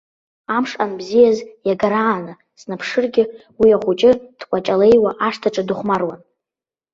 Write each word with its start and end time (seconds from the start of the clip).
Амш 0.55 0.71
анбзиаз, 0.83 1.37
иагарааны 1.67 2.33
снаԥшыргьы, 2.61 3.23
уи 3.59 3.69
ахәыҷы 3.75 4.11
дкәаҷалеиуа 4.39 5.11
ашҭаҿы 5.27 5.63
дыхәмаруан. 5.67 6.19